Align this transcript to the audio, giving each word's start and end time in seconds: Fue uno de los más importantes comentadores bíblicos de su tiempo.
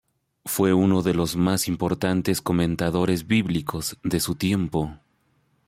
Fue 0.45 0.73
uno 0.73 1.03
de 1.03 1.13
los 1.13 1.35
más 1.35 1.67
importantes 1.67 2.41
comentadores 2.41 3.27
bíblicos 3.27 3.99
de 4.01 4.19
su 4.19 4.33
tiempo. 4.33 4.97